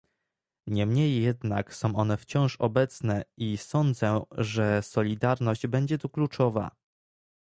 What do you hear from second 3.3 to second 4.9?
i sądzę, że